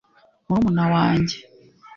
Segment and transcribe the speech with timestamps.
[0.47, 1.37] murumuna wajye.